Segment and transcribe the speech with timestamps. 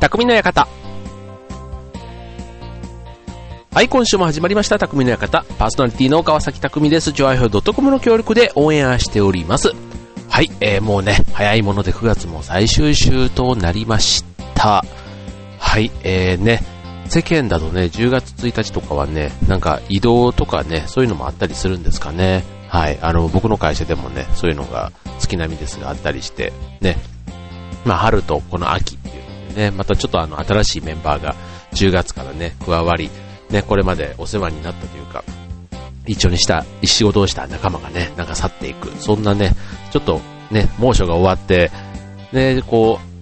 [0.00, 0.68] 匠の館。
[3.72, 5.44] はい、今週も始まりました、匠の館。
[5.58, 7.12] パーソナリティの川崎匠です。
[7.12, 9.72] ジョアイドットコムの協力で応援しております。
[10.28, 14.24] はい、えー、もうね、早いもので9月も最終週となりまし
[14.54, 14.84] た。
[15.58, 16.62] はい、えーね、
[17.08, 22.44] 世間だとね、10月1日とかはね、なんか移動とかね、そういうのもあったりするんですかね。
[22.68, 26.52] はい、あの、僕の会社でもね、そういうのが月並みですがあったりして、
[26.82, 26.98] ね、
[27.86, 29.25] まあ春とこの秋っていう
[29.56, 31.34] ね、またちょっとあの新しいメンバーが
[31.72, 33.10] 10月からね、加わり、
[33.50, 35.24] ね、これまでお世話になったというか、
[36.06, 38.92] 一緒にした、仕事をした仲間がね、なんか去っていく。
[38.98, 39.52] そんなね、
[39.90, 41.70] ちょっとね、猛暑が終わって、
[42.32, 43.16] ね、こう、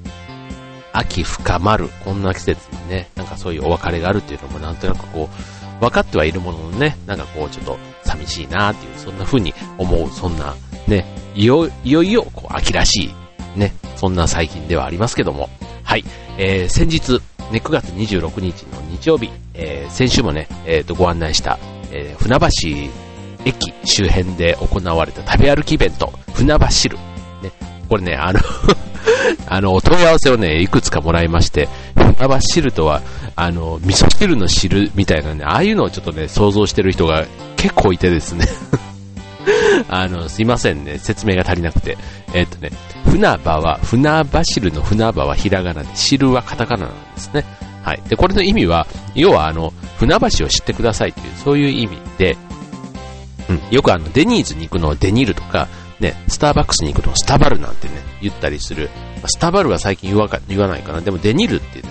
[0.93, 10.55] 秋深まる、こんな季節にね、なんかそういうお別れがあるっていうのもなんとなくこう、分かってはいるもののね、なんかこうちょっと寂しいなっていう、そんな風に思う、そんな
[10.87, 13.11] ね、いよいよいよこう秋らし
[13.57, 15.49] い、ね、そんな最近ではありますけども、
[15.83, 16.05] はい、
[16.39, 17.13] えー、先日、
[17.53, 21.59] ね、9月26日の日曜日、えー、先週もね、えー、とご案内した、
[21.91, 22.93] えー、船橋
[23.45, 26.97] 駅周辺で行われた食べ歩きイベント、船橋汁。
[26.97, 27.03] ね、
[27.89, 28.41] これね、あの
[29.47, 33.03] あの、お問い合わせをね、いくつかもらいまして、船橋汁とは、
[33.37, 38.47] あの、味噌汁の汁みたいなね、ああいうのをちょっとね、想像してる人が結構いてですね
[39.89, 41.97] あの、すいませんね、説明が足りなくて。
[42.33, 42.71] えっ、とね、
[43.05, 47.45] 船場は、船橋の船場はひらがなで、汁はカタカナなんですね。
[47.83, 48.03] はい。
[48.09, 52.37] で、これの意味は、要はあの、船橋を知ってくださいという、そういう意味で、
[53.49, 55.69] うん、よくあの、デニーズに行くのをデニルとか、
[56.01, 58.91] ね、スターバックスに行くのをスタバルなんてね、言ったりする。
[59.27, 61.01] スタバルは最近言わ言わないかな。
[61.01, 61.89] でもデニルってね、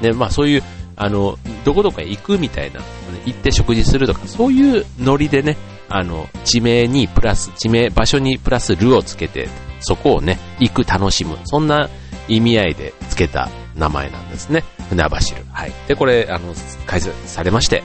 [0.00, 0.10] うん。
[0.10, 0.62] ね、まあそういう、
[0.96, 2.80] あの、どこどこへ行くみたいな、
[3.24, 5.56] 行って食事するとか、そういうノリでね、
[5.94, 11.38] あの、地名にプラス、地名、場所にプラスルをつけて、そこをね、行く、楽しむ。
[11.44, 11.88] そんな
[12.26, 14.64] 意味合いでつけた名前なんですね。
[14.88, 15.46] 船橋る。
[15.52, 15.72] はい。
[15.86, 16.52] で、これ、あの、
[16.84, 17.84] 開催されまして、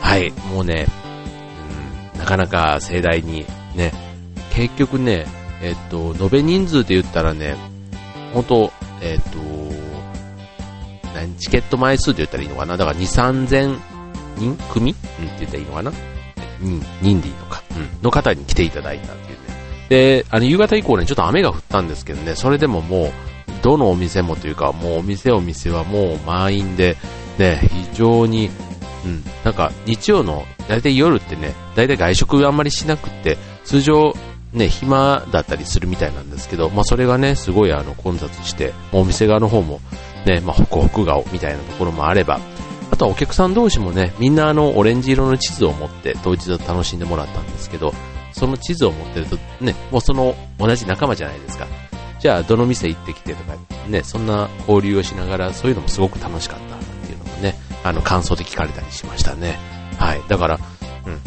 [0.00, 0.86] はい、もうね、
[2.14, 3.44] うん、なかなか盛大に、
[3.74, 3.92] ね、
[4.54, 5.26] 結局ね、
[5.60, 7.56] えっと、延べ人数で言ったらね、
[8.32, 8.72] 本当
[9.02, 9.38] えっと、
[11.14, 13.78] 何、チケット枚数で言ったらいいのかなだから2、3000
[14.38, 14.94] 人組？
[15.20, 15.92] うんって言ったらいいのかな
[16.62, 19.42] 人、人でいいのか、うん、の方に来ていただいたっていうね。
[19.88, 23.12] で、あの、夕方以降ね、ちょっと雨が降ったんですけどね、それでももう、
[23.62, 26.96] どのお店もというか、もうお店お店はもう満員で、
[27.38, 27.60] ね、
[27.92, 28.50] 非常に、
[29.04, 34.14] うん、なんか日曜の大体夜ってね、大体外食あんまりしなくって、通常
[34.52, 39.80] ね、暇だったりするみたいなんですけど、まあそれがね、すごいあの混雑して、お店側の方も
[40.26, 42.38] ね、まあホクホク顔みたいなところもあれば、
[42.92, 47.94] あとはお客さん同士もね、みんなあのオレンジ色の地図を持って当日楽しんでもらったんですけど、
[48.32, 51.66] その地図を持ってるとね、もうその同じ仲間じゃないですか。
[52.20, 53.56] じゃあどの店行ってきてとか、
[53.88, 59.58] ね、そんな交流をしながらそういうのもすごく楽しかったっていうのもね、あの感想で聞かれたりしましたね。
[59.98, 60.20] はい。
[60.28, 60.60] だから、
[61.06, 61.20] うん。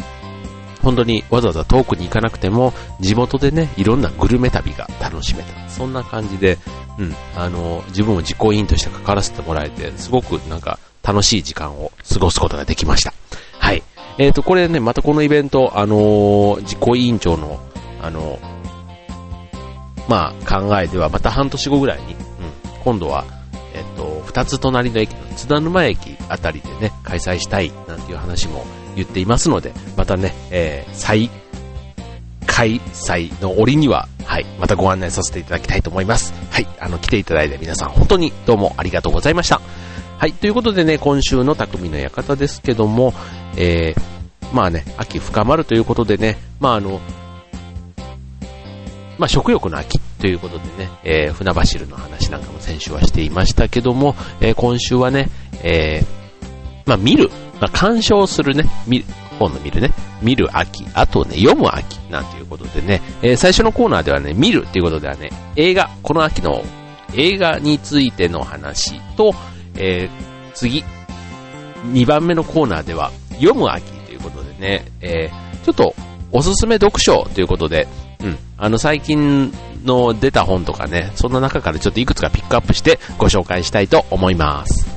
[0.82, 5.68] 本当にわざわざ遠くに行かなくても、地元でね、いろんなグルメ旅が楽しめた。
[5.68, 6.58] そんな感じで、
[6.96, 13.12] うん、あの、自分を実行委員として関わらせてもらえて、すごくなんか楽しい時間を過ごすことができました。
[13.58, 13.82] はい。
[14.18, 17.60] えっ、ー、と、これね、またこのイベント、あのー、実行委員長の、
[18.02, 18.38] あの、
[20.08, 22.18] まあ、考えでは、また半年後ぐらいに、うん、
[22.82, 23.24] 今度は、
[23.74, 28.64] えっ、と、二つ隣の駅の津田沼駅あたりでね、開催したい、なんていう話も
[28.96, 31.30] 言っていますので、またね、えー、再
[32.46, 36.32] 開催の折には、はい、またご案内させていただきたいと思います。
[36.50, 39.60] はい、あの、来ていただいた皆さん、本当にどうもありがとうございました。
[40.18, 43.12] はい、ということでね、今週の匠の館ですけども、
[43.54, 47.00] えー、まあね、秋深まるということでね、まああの、
[49.18, 55.28] まあ食欲の秋ということでね、えー、船橋の話なんかも先週はしていましたけども、えー、今週はね、
[55.62, 56.06] えー、
[56.86, 57.28] まあ見る、
[57.60, 59.04] まあ鑑賞するね、見る
[59.38, 59.90] 本の見るね、
[60.22, 66.64] 見る秋、あとね、読む秋なんていうことでね、えー、最初のコーナーではね、見るっていうことではね、映画、この秋の
[67.14, 69.34] 映画についての話と、
[69.78, 70.84] えー、次、
[71.92, 75.94] 2番目のコーナーでは、読む秋ということでね、えー、ちょっと
[76.32, 77.86] おすすめ読書ということで、
[78.20, 79.52] うん、あの最近
[79.84, 84.95] の出た本とかね、そんな中からちょっといくつかピックアップしてご紹介したいと思います。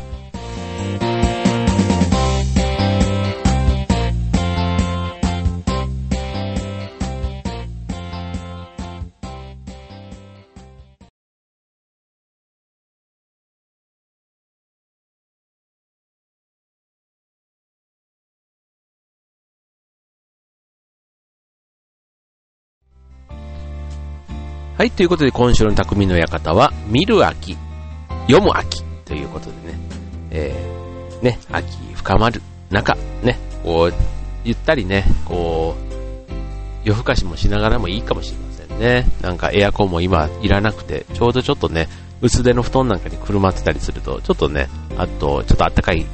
[24.80, 27.58] はい、ということで今週の匠の館は、見る秋、
[28.28, 29.80] 読む秋ということでね、
[30.32, 33.94] えー、ね、秋深まる中、ね、こう、
[34.46, 39.06] ゆったりね、こう、夜更かしもしながらもいいかもしれませんね。
[39.20, 41.90] なんかエアコンも今いらなくて、ちょうどちょっとね、
[42.22, 46.06] 薄手の布団なんかにくるまってたりすると、ちょっとね、あと、ちょっとあったかい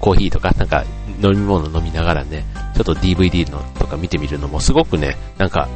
[0.00, 0.82] コーヒーとか、なんか
[1.22, 5.68] 飲み物飲みながらね、ちょっと DVD のとか見てみるのもすごくね、なんか、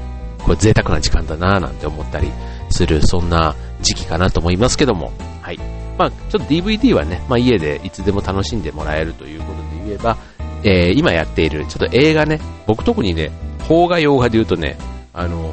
[0.48, 2.32] これ贅沢な時間だなぁなんて思ったり
[2.70, 5.12] する、そんな時期かなと思いますけども、
[5.42, 5.58] はい。
[5.98, 10.16] まあ、ちょっと DVD はね、まあ家でいつでも楽しんでもらえるということで言えば、
[10.62, 13.30] えー、今やっている、ちょっと映画ね、僕特にね、
[13.66, 14.78] 邦画洋画で言うとね、
[15.12, 15.52] あの、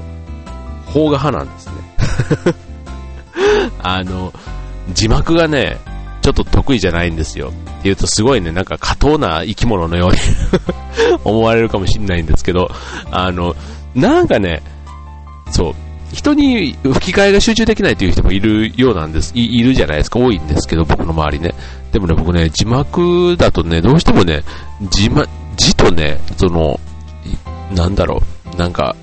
[0.93, 2.55] 邦画派なんですね。
[3.83, 4.31] あの、
[4.93, 5.77] 字幕がね、
[6.21, 7.49] ちょっと得意じゃないんですよ。
[7.49, 10.17] って言うとすごいね、なんか過当な生き物のように
[11.25, 12.71] 思われるかもしれないんですけど、
[13.11, 13.55] あの、
[13.93, 14.63] なんかね、
[15.51, 15.75] そう、
[16.13, 19.31] 人に吹き替えが集中できないという人もいるようなんです。
[19.35, 21.53] い、いるじゃないですか、多いんですけど、僕の周りね。
[21.91, 24.43] でもね、僕ね、字幕だとね、どうしてもね、
[24.89, 25.25] 字,、ま、
[25.55, 26.79] 字とね、その、
[27.73, 28.21] なんだろ
[28.53, 28.95] う、なんか、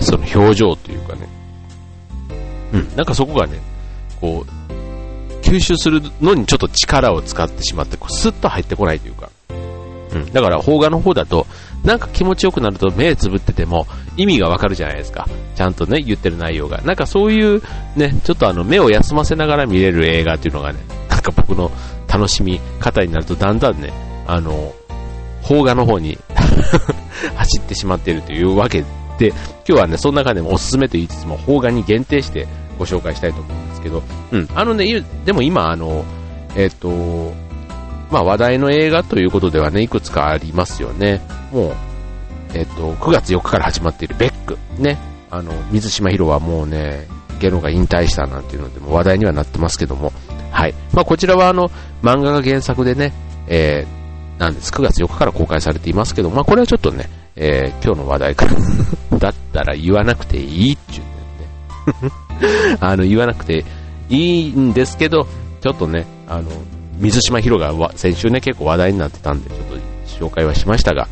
[0.00, 1.28] その表情というかね、
[2.72, 3.58] うん、なんかそこがね、
[4.20, 9.30] こう、吸収するのにちょっと力を使ってしまって、こうスッと入ってこないというか、
[10.14, 11.46] うん、だから邦画の方だと、
[11.84, 15.28] なんか気持ちよくなると目つぶってても意味がわかるじゃないですか。
[15.54, 16.80] ちゃんとね、言ってる内容が。
[16.82, 17.62] なんかそういう
[17.96, 21.70] ね、ちょっとあの目を休ませながら見れる映画っていうのがね、なんか僕の
[22.06, 23.92] 楽しみ方になるとだんだんね、
[24.26, 24.72] あの、
[25.46, 26.18] 邦画の方に
[27.36, 28.84] 走ってしまっているというわけ
[29.18, 32.46] で、今日はね、その中でもおすすめと言いつつも、邦画に限定して
[32.78, 34.02] ご紹介したいと思うんですけど、
[34.32, 36.04] うん、あのね、でも今、あの、
[36.56, 37.34] えっ、ー、と、
[38.10, 41.20] まあ話題の映画ということではね、いくつかありますよね。
[41.52, 41.76] もう、
[42.54, 44.58] えっ、と、9月4日から始まっているベック。
[44.78, 44.98] ね。
[45.30, 47.06] あの、水島ヒロはもうね、
[47.38, 50.12] ゲロが引退したなんていうのでも話題にはなってますけども、
[50.50, 50.74] はい。
[50.92, 51.70] まあこちらはあの、
[52.02, 53.12] 漫画が原作でね、
[53.46, 54.72] えー、なんです。
[54.72, 58.52] 9月4日から公開されていますけど、まあこれはちょっとね、えー、今日の話題から
[59.18, 62.76] だったら言わなくていいって言ってね。
[62.80, 63.64] あの、言わなくて
[64.08, 65.26] いいんですけど、
[65.60, 66.50] ちょっとね、あの、
[66.98, 69.76] 水島ヒロが先週ね、結構話題になってたんで、ちょっと
[70.26, 71.08] 紹介はしましたが、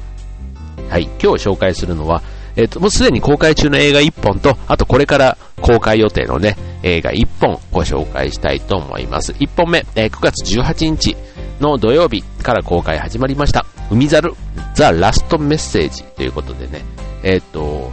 [0.88, 2.22] はい、今日紹介するのは、
[2.56, 9.32] えっ、と、もうすでに公開中の映画1本と、あとこれから公開予定のね、映画1本ご紹介したいと思います。
[9.32, 11.16] 1本目、えー、9月18日
[11.60, 13.66] の土曜日から公開始まりました。
[13.90, 14.34] 海猿、
[14.74, 16.82] ザ・ラスト・メッセージということでね、
[17.22, 17.92] えっ、と、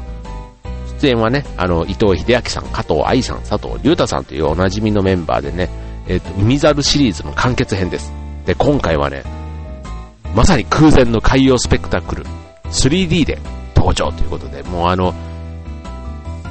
[1.01, 5.69] 出演はね、あの、伊藤秀明さん、加藤愛さん、佐藤隆太さんというおなじみのメンバーでね、
[6.07, 8.11] えっ、ー、と、海猿シリーズの完結編です。
[8.45, 9.23] で、今回はね、
[10.35, 12.25] まさに空前の海洋スペクタクル
[12.65, 13.39] 3D で
[13.75, 15.13] 登場ということで、もうあの、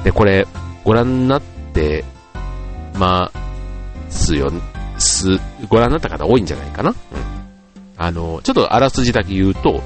[0.03, 0.47] で、これ、
[0.83, 1.41] ご覧になっ
[1.73, 2.03] て
[2.97, 3.31] ま
[4.09, 4.51] すよ、
[4.97, 5.39] す、
[5.69, 6.89] ご覧になった方多いんじゃないかな？
[6.89, 6.95] うん。
[7.97, 9.81] あの、ちょっとあらすじだけ言うと、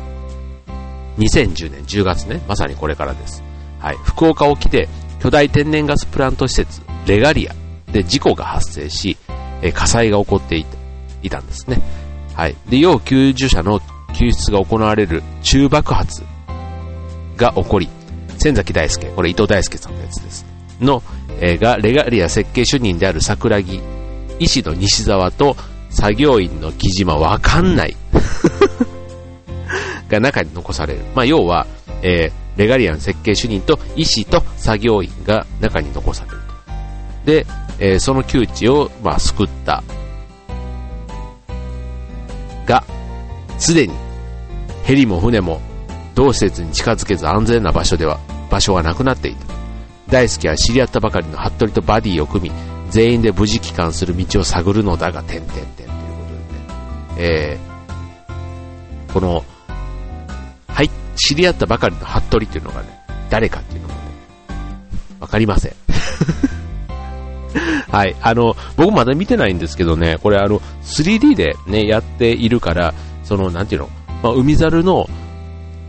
[1.18, 3.44] 2010年10月ね、まさにこれからです。
[3.80, 3.98] はい。
[3.98, 4.88] 福岡沖で
[5.20, 7.56] 巨大天然ガスプラント施設、レガリア
[7.92, 9.18] で事故が発生し、
[9.62, 10.78] え火災が起こっていた
[11.24, 11.82] いたんですね。
[12.36, 12.56] はい。
[12.70, 13.82] で、要救助者の
[14.14, 16.24] 救出が行われる中爆発
[17.36, 17.90] が起こり、
[18.38, 20.46] 千崎大輔、これ伊藤大輔さんのやつです。
[20.80, 21.02] の、
[21.40, 23.82] えー、が、レガリア設計主任である桜木、
[24.40, 25.56] 医師の西沢と
[25.90, 27.96] 作業員の木島わかんない
[30.10, 31.00] が中に残される。
[31.16, 31.66] まあ、要は、
[32.04, 37.32] えー、レガリアン設計主任と医師と作業員が中に残されると。
[37.32, 37.46] で、
[37.80, 39.84] えー、その窮地を、まあ、救った。
[42.66, 42.84] が、
[43.58, 43.94] すでに、
[44.84, 45.62] ヘリも船も、
[46.16, 48.20] 同施設に近づけず安全な場所では、
[48.50, 49.46] 場所はなくなっていた。
[50.10, 52.56] 大好きは知り合ったばかりの服部とバディを組み、
[52.90, 55.94] 全員で無事帰還する道を探るのだが、点々点というこ
[57.16, 57.58] とでね。
[57.58, 59.44] えー、この、
[60.68, 62.88] はい、知り合ったばかりの服部っていうのがね、
[63.30, 64.00] 誰かっていうのもね、
[65.20, 65.87] わかりません。
[67.92, 68.16] はい。
[68.22, 73.90] あの、僕まだ見てないんですけどね、これあの、3D でね、やっているから、その、なんていうの、
[74.24, 75.08] まあ、海猿の、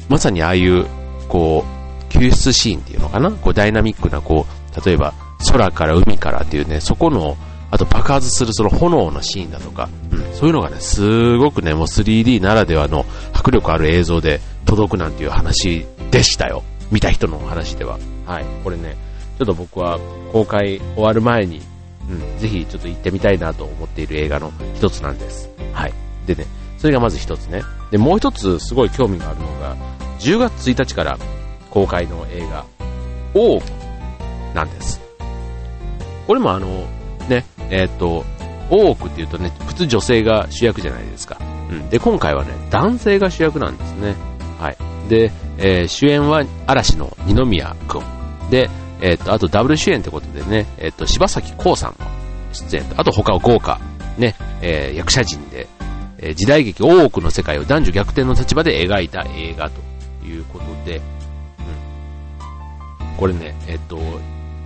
[0.08, 0.86] まさにああいう、
[1.28, 5.12] こう、救出シーンっていうのかなこう、ダイナミックな、こう、例えば、
[5.52, 7.36] 空から海からっていうね、そこの、
[7.70, 16.62] あと爆発するその炎のシーンだとか、うん、そういうのがね、すごくね、もう 3D ならではの迫力ある映像で届くなんていう話でしたよ。
[16.90, 17.98] 見た人の話では。
[18.24, 18.46] はい。
[18.64, 18.96] これね、
[19.38, 19.98] ちょっと僕は
[20.32, 21.62] 公開終わる前に
[22.08, 25.50] うん、ぜひちょっと行ってみたいなと思っている映画の一つなんです。
[25.72, 25.92] はい。
[26.26, 26.46] でね、
[26.78, 27.62] それがまず一つね。
[27.90, 29.76] で、もう一つすごい興味があるのが、
[30.18, 31.18] 10月1日から
[31.70, 32.64] 公開の映画、
[33.34, 33.60] 王
[34.54, 35.00] なんです。
[36.26, 36.86] これもあの、
[37.28, 38.24] ね、えっ、ー、と、
[38.70, 41.38] 大奥っていうとね、普通女性が主役じゃないですか。
[41.70, 41.90] うん。
[41.90, 44.14] で、今回はね、男性が主役なんですね。
[44.58, 44.76] はい。
[45.08, 48.02] で、えー、主演は嵐の二宮くん。
[48.50, 52.06] で、えっ、と、あとダブル主演ってことでね、えっ、と、柴咲コウさんの
[52.52, 53.80] 出演と、あと他は豪華、
[54.16, 55.68] ね、えー、役者陣で、
[56.18, 59.80] えー、時代劇大奥の世界を男女逆転の立場で描いた映画と
[60.26, 61.02] いうことで、うん。
[63.16, 63.98] これね、えっ、と、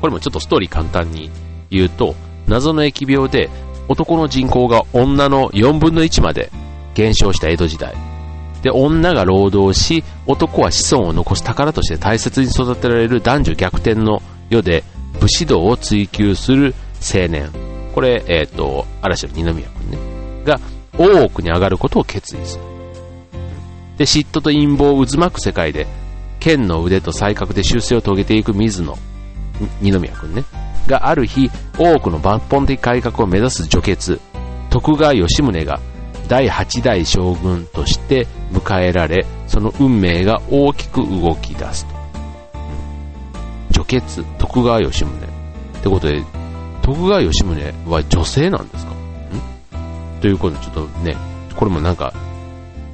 [0.01, 1.31] これもちょっとストーリー簡単に
[1.71, 2.15] 言うと、
[2.47, 3.51] 謎の疫病で
[3.89, 6.51] 男の人口が女の4分の1まで
[6.95, 8.12] 減少した江戸時代。
[8.63, 14.85] で、女が労働し、男は子孫を残す宝として大切に育てられる男女逆転の世で
[15.21, 17.51] 武士道を追求する青年。
[17.95, 19.99] これ、えっ、ー、と、嵐の二宮君ね。
[20.45, 20.61] が、
[20.97, 22.65] 大奥に上がることを決意する。
[23.99, 25.87] で、嫉妬と陰謀を渦巻く世界で、
[26.39, 28.97] 剣の腕と才覚で修正を遂げていく水野、
[29.81, 30.45] 二宮君ね。
[30.87, 34.21] がある日、大奥の抜本的改革を目指す女傑、
[34.71, 35.81] 徳川吉宗が
[36.33, 41.95] 第8代将軍として迎えられ、その運命が大きく動き出すと。
[43.73, 45.11] 女傑、徳川吉宗。
[45.11, 46.25] ってことで、
[46.81, 48.93] 徳川吉宗は女性なんですか？
[48.93, 50.21] ん？
[50.23, 51.19] ということで、ちょっとね、
[51.55, 52.15] これもなんか、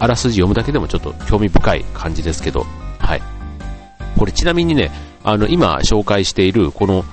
[0.00, 2.66] あらすじ読むだけでもちょっと興味深い感じですけど、
[2.99, 3.23] はい。
[4.18, 4.90] これちなみにね、
[5.23, 7.04] あの、今紹介している、この、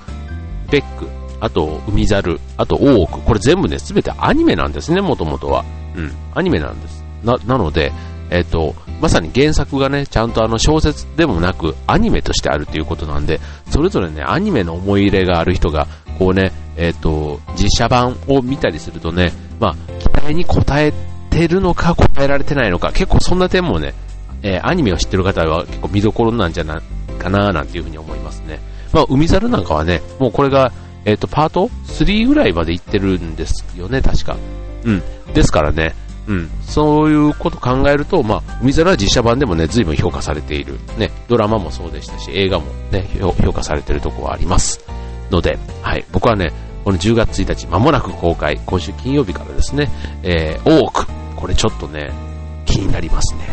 [0.72, 1.06] ベック、
[1.38, 5.64] あと、海猿、あと、大奥、これ全部ね、すべてアニメなんですね、もともとは。
[5.96, 7.04] うん、アニメなんです。
[7.24, 7.92] な、なので、
[8.30, 15.86] えっ、と、まさに原作がね、ちゃんとあの小説でもなく、アニメとしてあるということなんで、それぞれね、アニメの思い入れがある人が、
[16.18, 20.92] こうね、えっ、と、実写版を見たりするとね、まあ、期待に応え
[21.30, 23.94] てるのか、応えられてないのか、結構そんな点もね、
[24.42, 28.60] えー、アニメを知ってる方は結構見どころなんじゃないかな、なんていうふうに思いますね。
[28.92, 30.72] まあ、海猿なんかはね、もうこれが、
[31.04, 34.36] えっ、と、パート3ぐらいまで行ってるんですよね、確か。
[34.86, 35.02] うん。
[35.34, 35.94] ですからね、
[36.26, 36.50] うん。
[36.62, 40.78] そういうこと考えると、まあ、海猿は実写版でもね、随分評価されている。
[40.98, 44.80] ね、ドラマもそうでしたし、映画もね、評価されているところはあります。
[45.30, 46.04] ので、はい。
[46.12, 46.52] 僕はね、
[46.84, 49.90] この10月1日、まもなく公開、今週金曜日からですね、
[50.22, 52.12] えー、多く、これちょっとね、
[52.64, 53.48] 気になりますね。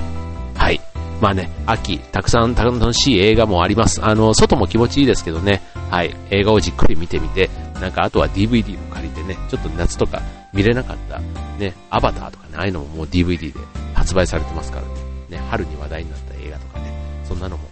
[0.56, 0.82] はい。
[1.22, 4.04] まあね、秋、たくさん楽しい映画もあります。
[4.04, 5.62] あの、外も気持ちいいですけどね、
[5.94, 11.20] はい、映画をじっくり見てみて、なんかあとは DVD を借りてね、ちょっと夏とか見れなかった、
[11.60, 13.60] ね、アバターとかね、ああいうのももう DVD で
[13.94, 17.70] 発売されてますからね、ね、春に話題になった映画とかね、そんなのも、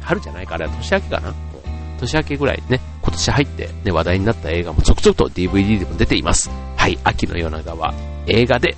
[0.00, 1.34] 春じゃないか、あれは年明けかな。
[2.00, 6.48] 年明けぐらいね、今年入ってね、話題になった映画も続々と DVD でも出ています。
[6.78, 7.92] はい、秋の夜長は
[8.26, 8.74] 映画で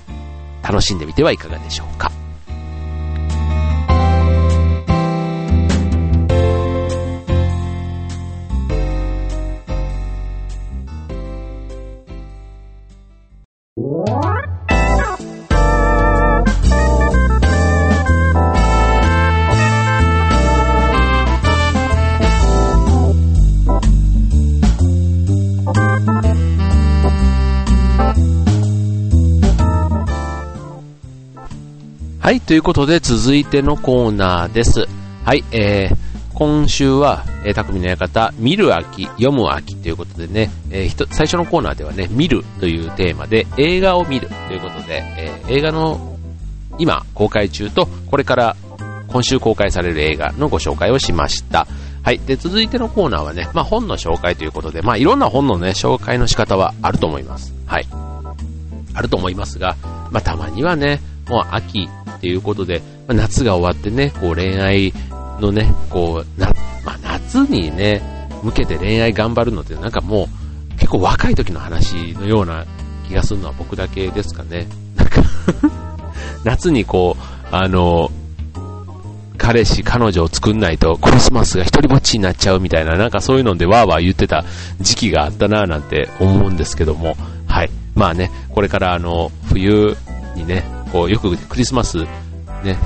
[0.61, 2.11] 楽しんでみてはいかがでしょうか。
[32.27, 34.85] はい、ということで続いてのコーナーです。
[35.23, 35.97] はい、えー、
[36.33, 46.17] 今週は、えー、匠の館、見る秋、読む秋ということでね、えー、最初のコーナーではね、見るというテーマで映画を見るということで、えー、映画の
[46.77, 48.57] 今公開中と、これから
[49.07, 51.65] 今週公開される映画のご紹介をしました。
[52.03, 52.19] はい。
[52.19, 57.53] で、続いてのコーナーはね、まあ本の紹介ということで、まあいろんな本のね、紹介の仕方はあると思います。
[57.65, 57.87] はい。
[58.93, 59.77] あると思いますが、
[60.11, 64.93] まあたまにはね、もう秋っていうことで、まあ、夏が終わってね、こう恋愛
[65.39, 66.47] のね、こう、な、
[66.85, 68.01] まあ、夏にね、
[68.43, 70.27] 向けて恋愛頑張るのってなんかも
[70.75, 72.65] う結構若い時の話のような
[73.07, 74.67] 気がするのは僕だけですかね。
[74.95, 75.21] なんか
[76.43, 78.11] 夏にこう、あの、
[79.37, 84.43] 彼氏、彼女を作んないとクリスマスが一人ぼっちになっちゃうみたいな、なんかそういうのでわーわー言ってた
[84.81, 87.15] 時期があったなぁなんて思うんですけども、
[87.47, 87.69] はい。
[87.95, 89.95] まあね、これからあの、冬
[90.35, 91.99] にね、こう、よくクリスマス、
[92.63, 92.77] ね、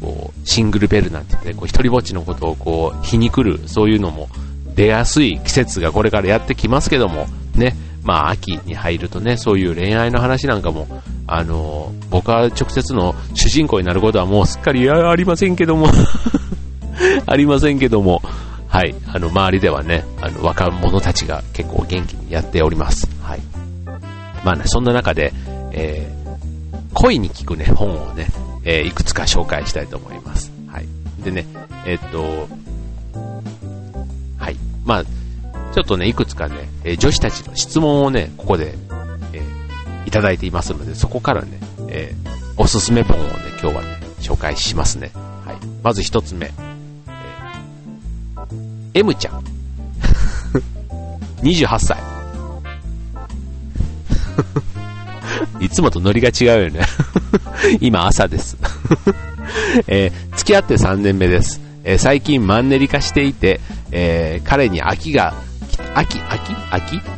[0.00, 4.28] こう、シングルベルなんて言って、こう、一人ぼっちのことをこう、皮肉る、そういうのも
[4.74, 10.86] 出やすい季節がこれからやってきますけども、ね、まあ、秋に入るとね、そういう恋愛の話なんかも、
[11.26, 15.88] あの、僕は直接の主人公になることはもうすっかりありませんけども
[17.26, 18.22] ありませんけども、
[18.68, 23.08] はい、あの、周りではね、あの、若者たちが結構元気にやっております。
[23.22, 23.40] はい。
[24.44, 25.32] まあね、そんな中で、
[25.72, 26.25] えー、
[26.96, 28.26] 恋に聞くね、本をね、
[28.64, 30.50] えー、いくつか紹介したいと思います。
[30.66, 30.86] はい。
[31.22, 31.46] でね、
[31.84, 32.48] えー、っと、
[34.42, 34.56] はい。
[34.84, 35.04] まあ、
[35.74, 38.74] ちょっとね、いくつかね、え、女子たちの質問をね、ここで、
[39.34, 39.42] え
[40.06, 42.14] いただいていますので、そこからね、え、
[42.56, 43.88] おすすめ本をね、今日はね、
[44.20, 45.10] 紹介しますね。
[45.44, 45.56] はい。
[45.82, 46.46] まず一つ目。
[46.46, 49.44] えー、M ちゃん。
[51.44, 51.98] 28歳。
[55.60, 56.80] いつもとノリが違うよね
[57.80, 58.56] 今朝です
[59.86, 61.60] えー、付き合って3年目です。
[61.84, 63.60] えー、最近マンネリ化していて、
[63.92, 65.34] えー、彼に飽きが、
[65.94, 67.16] 飽き、飽き飽き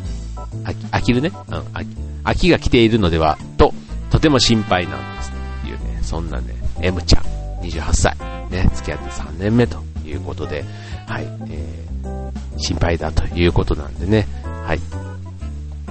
[0.93, 1.33] 飽き、るね？
[1.49, 1.89] うん、飽き。
[2.25, 3.73] 飽きが来ているのでは、と、
[4.11, 5.33] とても心配なんです。
[5.67, 7.23] いうね、そんなね、M ちゃん、
[7.63, 8.17] 28歳、
[8.51, 10.65] ね、付き合って3年目ということで、
[11.07, 14.27] はい、えー、心配だということなんでね、
[14.65, 14.81] はい。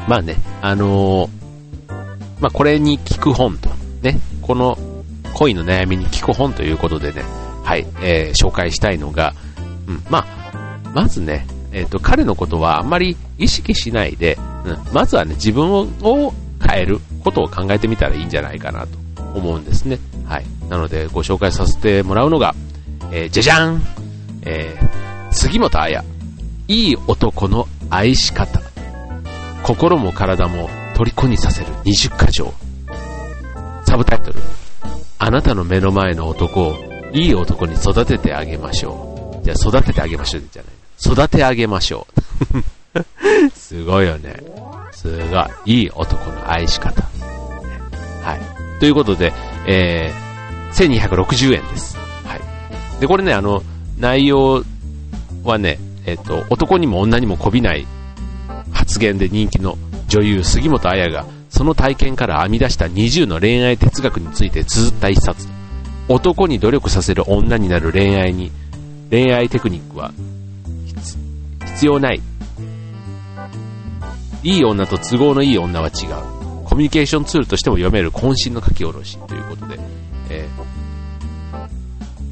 [0.07, 1.29] まあね、あのー、
[2.39, 3.70] まあこれに聞く本と、
[4.01, 4.77] ね、この
[5.34, 7.24] 恋の悩みに聞く本ということでね、
[7.63, 9.34] はい、えー、紹介したいのが、
[9.88, 16.34] うん、まあ、まずね、えっ、ー、と、彼のことはあんまり意識しないで、うん、まずはね、自分を
[16.65, 18.98] 変えることを考えてみたらいいんじゃないかなと
[19.36, 20.00] 思うんですね。
[20.25, 20.46] はい。
[20.70, 22.56] なので、ご紹介させてもらうのが、
[23.12, 23.82] えー、じゃじゃん
[24.44, 26.03] えー、杉本彩。
[26.70, 28.62] いい男の愛し方。
[29.63, 30.70] 心も体も
[31.06, 32.51] 虜にさせる20か条。
[33.86, 34.39] サブタイトル。
[35.20, 36.75] あなたの目の前の男を
[37.13, 39.44] いい男に育ててあげましょう。
[39.44, 41.13] じゃあ育ててあげましょうじゃない。
[41.13, 42.08] 育て上げましょ
[42.96, 43.50] う。
[43.56, 44.36] すごいよね。
[44.92, 45.82] すごい。
[45.82, 47.01] いい男の愛し方。
[48.24, 48.80] はい。
[48.80, 49.34] ということで、
[49.68, 51.98] えー、1260円です。
[52.25, 52.42] はい。
[53.00, 53.62] で、これね、あの、
[54.00, 54.63] 内容
[55.44, 57.86] はね、えっ、ー、と、男にも女にもこびない
[58.74, 59.77] 発言で人気の
[60.08, 65.48] 女優杉本彩がその体験から編み出した20の恋愛哲学について綴った一冊。
[66.10, 68.52] 男に努力させる女になる恋愛に、
[69.10, 70.12] 恋愛テクニックは
[71.66, 72.22] 必要ない。
[74.44, 76.63] いい女と都合のいい女は違う。
[76.65, 79.80] コミュニケーションツールとしても読める渾身の書き下ろしということで、
[80.30, 80.48] え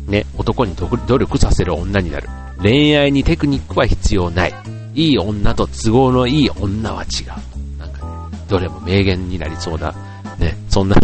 [0.08, 2.30] ー、ね、男に努力させる女になる。
[2.62, 4.54] 恋愛にテクニックは必要ない。
[4.94, 7.55] いい女と都合のいい女は違う。
[8.48, 9.94] どれも名言になりそうな、
[10.38, 10.96] ね、そんな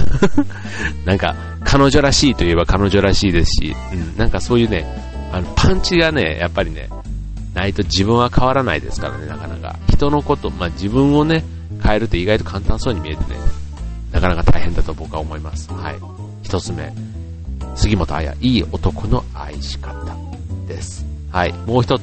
[1.06, 4.86] なんか、彼女らしいといえば彼女らしいですし、うん、なんかそういうね、
[5.32, 6.90] あの、パンチがね、やっぱりね、
[7.54, 9.76] ないと自分は変わらないですからね、なかなか。
[9.90, 11.44] 人のこと、まあ、自分をね、
[11.84, 13.40] 変えるって意外と簡単そうに見えてね、
[14.12, 15.72] なかなか大変だと僕は思います。
[15.72, 15.96] はい。
[16.44, 16.94] 一つ目、
[17.76, 19.94] 杉本彩、いい男の愛し方
[20.68, 21.06] です。
[21.32, 21.54] はい。
[21.66, 22.02] もう一つ、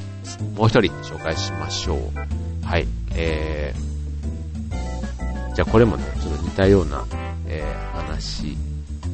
[0.55, 2.65] もう一人紹介しましょう。
[2.65, 2.87] はい。
[3.15, 3.88] えー、
[5.59, 7.05] じゃあこれもね、ちょっと似たような、
[7.45, 8.55] えー、話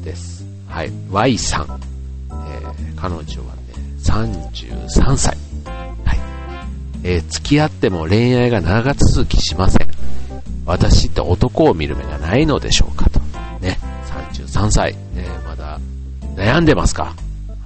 [0.04, 0.44] です。
[0.68, 0.92] はい。
[1.10, 1.80] Y さん。
[2.30, 3.62] えー、彼女はね、
[3.98, 5.36] 33歳。
[6.04, 6.20] はい。
[7.02, 9.88] えー、付き合っても恋愛が長続きしません。
[10.64, 13.18] 私って男を見る目がないのでしょうかと。
[13.60, 13.80] ね。
[14.36, 14.92] 33歳。
[15.16, 15.80] ね、まだ
[16.36, 17.06] 悩んでますか？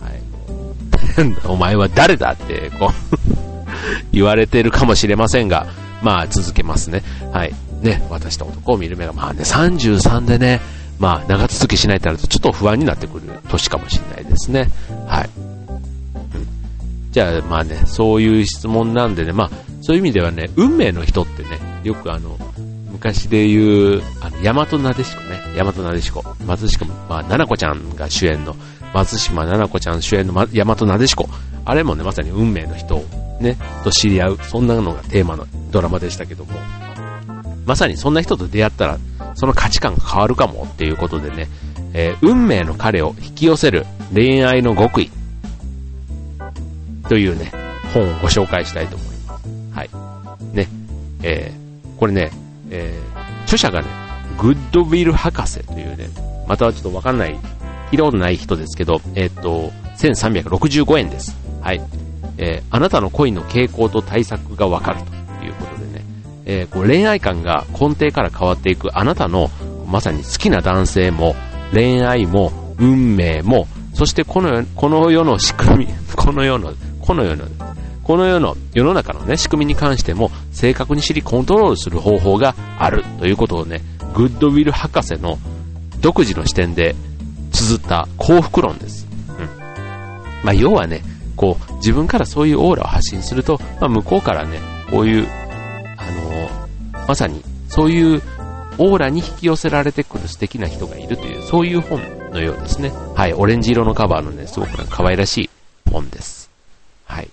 [0.00, 1.36] はい。
[1.46, 2.94] お前は誰だって、こう
[4.10, 5.66] 言われてるかもしれませんが、
[6.00, 7.02] まあ続けますね。
[7.30, 7.52] はい。
[7.80, 10.60] ね、私と男を見る目が、まあね、33でね、
[10.98, 14.70] まあ長続きしないとなるとちょっと不安になってくる年かもしれないですね。
[15.06, 15.30] はい。
[15.38, 21.48] うん、じゃあまあね、そういう質問なんでね、まあそういう意味ではね、運命の人ってね、
[21.84, 22.38] よくあの、
[22.90, 28.54] 昔で言う、あの、大和なでしこね、大和なでしこ、松島、まあ、ななこちゃんが主演の、
[28.92, 31.28] 松島ななこちゃん主演の、ま、大和なでしこ、
[31.64, 33.04] あれもね、まさに運命の人を
[33.40, 36.52] ね、と知り合う、そんなのがテーマのドラマでしたけども、
[37.70, 38.98] まさにそんな人と出会ったら、
[39.34, 41.46] その価値観が変わるかもっていうことでね、
[41.92, 45.12] えー、運命の彼を引き寄せる恋愛の極意
[47.08, 47.52] というね、
[47.94, 49.48] 本をご紹介したいと思います。
[49.72, 49.90] はい。
[50.52, 50.66] ね、
[51.22, 52.32] えー、これね、
[52.70, 53.86] えー、著者がね、
[54.36, 56.08] グッドウィル博士というね、
[56.48, 57.38] またはちょっとわかんない、
[57.92, 61.36] 聞いたことない人ですけど、えっ、ー、と、1365円です。
[61.60, 61.80] はい。
[62.36, 65.19] えー、あなたの恋の傾向と対策がわかると、
[66.44, 69.50] えー、こう恋愛観が根底から変わっていくあなたの
[69.86, 71.34] まさに好きな男性も
[71.72, 76.72] 恋愛も運命もそしてこのこの世の仕組み、この世の、
[77.02, 77.44] この世の、
[78.02, 83.82] この世の世の中のね、仕組みに関しても正確に知りコントロールする方法があるということをね、
[84.14, 85.38] グッドウィル博士の
[86.00, 86.94] 独自の視点で
[87.52, 89.06] 綴った幸福論です。
[89.38, 89.46] うん。
[90.42, 91.02] まあ、要はね、
[91.36, 95.26] こう、自分からそういうオーラを発信すると、まあ、向こうからね、こういう、
[95.98, 96.29] あの、
[97.10, 98.22] まさに、そういう
[98.78, 102.92] オーラに引き寄せられてくる素敵な人がいるという、そういう本のようですね。
[103.16, 105.50] はい、オレンジ色のカバーのね、すごくなんか可愛らしい
[105.90, 106.48] 本です。
[107.06, 107.28] はい。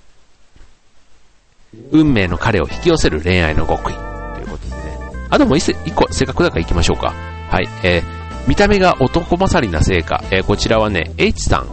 [1.92, 4.98] 運命の彼を引き寄せる恋愛の極意ということでね。
[5.30, 7.14] あともう一個、せっかくだから行きましょうか。
[7.52, 8.04] はい、えー、
[8.48, 11.68] 見た目が男勝りなせいか、えー、こちらはね、H さん、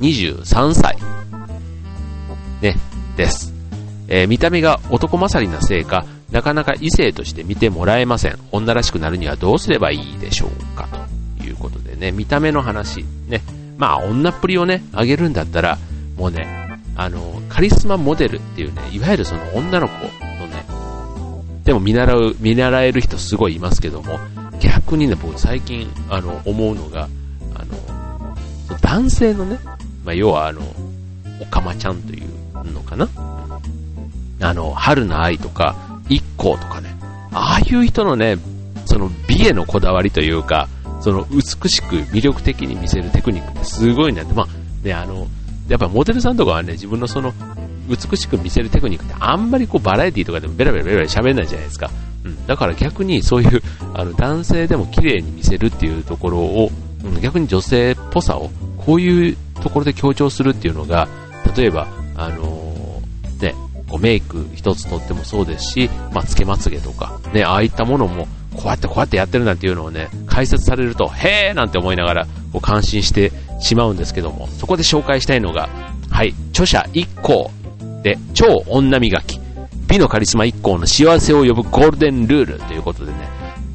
[0.00, 0.96] 23歳、
[2.60, 2.76] ね、
[3.16, 3.52] です。
[4.06, 8.38] えー、見た目が男勝りなせいか、なかなか異性として見てもらえません。
[8.50, 10.88] 女らしくなるにはどうすればいいでしょうか。
[11.38, 13.42] ということでね、見た目の話、ね、
[13.76, 15.78] まあ女っぷりをね、あげるんだったら、
[16.16, 20.64] もうね、あの、カリスマモデルっていうね、いわゆるその女の子のね、
[21.64, 24.18] でも見習う、見習える人すごいいますけども、
[24.58, 27.08] 逆にね、僕最近、あの、思うのが、
[27.54, 29.58] あの、男性のね、
[30.02, 30.62] まあ、要はあの、
[31.40, 33.08] おかまちゃんというのかな。
[34.40, 36.96] あの、春の愛とか、一行とかね、
[37.32, 38.38] ああいう人のね、
[38.86, 40.68] その美へのこだわりというか、
[41.00, 44.22] その美しく魅力的に見せるテクニックってすごいね。
[44.34, 44.46] まあ、
[44.86, 45.26] ね、あの、
[45.68, 47.32] やっぱモデルさんとかはね、自分のその、
[47.88, 51.90] 美しく見せるテクニックってあんまりこうバラエティとかでもベラベラベラベラ喋んないじゃないですか。
[52.24, 52.46] うん。
[52.46, 53.62] だから逆にそういう、
[53.94, 56.70] あの、男性でも綺麗に見せるっていうところを、
[57.04, 61.08] うん、逆に女性っぽさを、こういうところで強調するっていうのが、
[61.56, 62.51] 例えば、あの、
[63.92, 68.26] こうメイク一つとってもそうですし、まあ、つけまつげとか、ね、ああいったものも、
[68.56, 75.68] こうやってこうやってやってるなんていうのをね、解説されると、へーなんて思いながら、こう感心してしまうんですけども、そこで紹介したいのが、
[76.10, 77.50] はい、著者一行
[78.02, 79.38] で、超女磨き、
[79.88, 83.18] 美のカリスマ一行の幸せを呼ぶゴールデンルールということでね、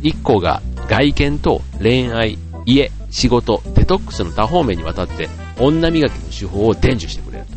[0.01, 7.57] 一行が外見と恋愛、家、仕事、デトックスの多方面にわたって女磨きの手法を伝授してくれると。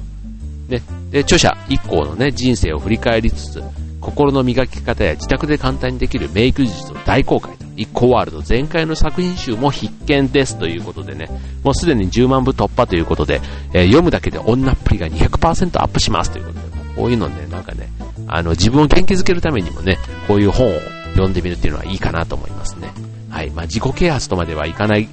[0.70, 3.62] ね、で、著者一行のね、人生を振り返りつつ、
[4.00, 7.60] 心の磨き方や自宅で簡単にできるメイク術を大公開と。
[7.76, 11.28] 一個ワールド全開の作品集も必見ですということでね、
[11.64, 13.40] もうすでに10万部突破ということで、
[13.72, 17.88] えー、読むだけで女っぷりが200%アップしますということで、こういうのね、なんかね、
[18.26, 20.78] あの、自分を元気づけるためにもね、こういう本を
[21.12, 22.92] 読んでみるっていうのはいいかなと思いますね。
[23.30, 23.50] はい。
[23.50, 25.08] まあ、自己啓発とまではいかない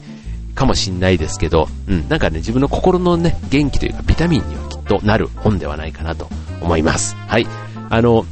[0.54, 6.30] かもしんないですけど、うん、なんかね、自分の心のね、元気というかビタミンにはとなる本ではないかなと
[6.62, 7.16] 思います。
[7.28, 7.48] はい。
[7.90, 8.26] あの、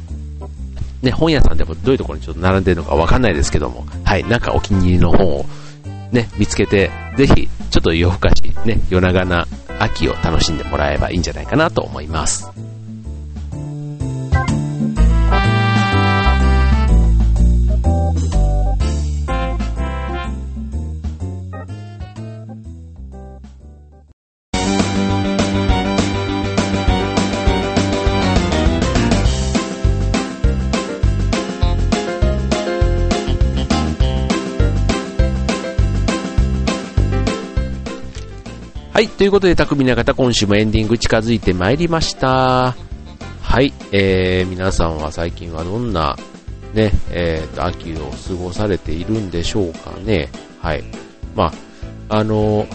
[1.02, 5.46] ね、本屋さんでもどういうところにちょっと並んでるのかわかんないですけども、はい、なんかお気に入りの本を
[6.12, 9.46] ね、見つけて、ぜひ、ちょっと夜更かし、ね、夜長な
[9.78, 12.50] 秋を楽しんでもらえばいいんじゃないかなと思います。
[38.96, 42.74] はい、ということで、匠の方、今週もエンディング近づいてまいりました。
[43.42, 46.16] はい、えー、皆さんは最近はどんな、
[46.72, 50.30] ね、えー、と、秋を過ごされているんでしょうかね。
[50.62, 50.84] はい。
[51.34, 51.52] ま
[52.08, 52.66] あ、あの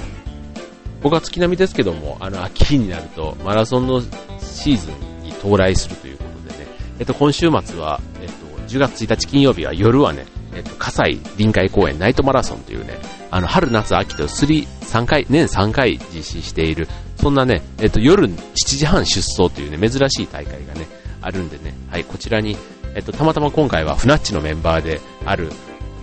[1.01, 8.34] 僕は月並みですけども、あの、秋になると、マラソンのシーズンに到来するということでね、えっと、今週末は、えっと、
[8.67, 16.88] 10月1日金曜日は夜はね、えっと、葛西臨海公園ナイトマラソンというね、あの、春、夏、秋と3、3回、年3回実施している、
[17.18, 18.36] そんなね、えっと、夜7
[18.66, 20.88] 時半出走というね、珍しい大会がね、
[21.22, 22.58] あるんでね、はい、こちらに、
[22.96, 25.52] えっと、たまたま今回はフナッチのメンバーである、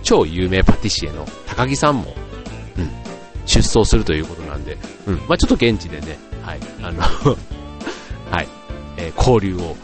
[0.01, 2.15] 超有名パティシエの高木さんも、
[2.77, 2.89] うん、
[3.45, 7.01] 出走するということなんで、うん、まあちょっと現地でね、はい、あの
[8.31, 8.47] はい、
[8.97, 9.75] えー、交流を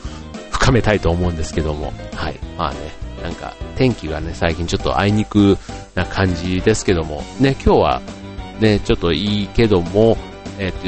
[0.51, 2.78] 深めたいと思うんですけども、はい、まあね、
[3.25, 5.57] なんか天気がね、最近ちょっとあいにく
[5.95, 8.01] な感じですけども、ね、今日は
[8.59, 10.15] ね、ちょっといいけども、
[10.59, 10.88] えっ、と、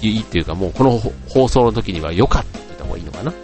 [0.00, 3.32] いいっていうかもうこの放送の時には良かったって言った方がいいのかな？
[3.32, 3.36] うん。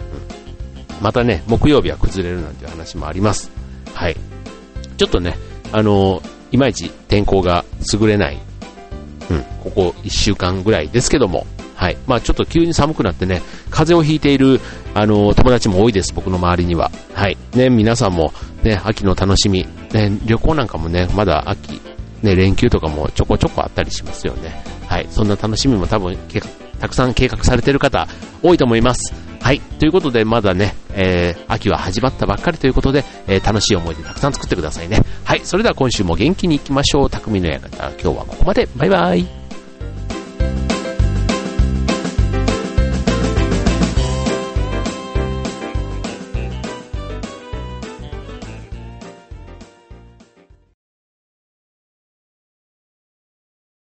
[1.01, 3.51] またね、木曜日は崩れるなんていう話もあります。
[3.93, 4.15] はい。
[4.97, 5.37] ちょっとね、
[5.73, 8.37] あのー、いまいち天候が優れない、
[9.29, 11.45] うん、ここ1週間ぐらいですけども、
[11.85, 11.97] はい。
[12.07, 14.59] まあちょっと急に寒くなってね、風邪をひいている、
[14.95, 16.89] あの、友達も多いです、僕の周りには。
[17.13, 17.37] はい。
[17.53, 21.79] ね、皆さんも、ね、秋の楽しみ、ね、旅行なんかもね、まだ秋、
[22.23, 24.63] ね、連休とかもちょこちょこあったりしますよね。
[24.87, 25.05] はい。
[25.11, 26.17] そんな楽しみも多分、
[26.79, 28.07] たくさん計画されている方、
[28.41, 29.13] 多いと思います。
[29.39, 29.59] はい。
[29.59, 35.03] ということで、まだね、えー、秋は始まったばっかりということで、えー、楽しい思い出たくさん作ってくださいね。
[35.23, 35.41] はい。
[35.43, 37.09] それでは今週も元気に行きましょう。
[37.11, 37.69] 匠の館。
[38.01, 38.67] 今日はここまで。
[38.75, 39.44] バイバイ。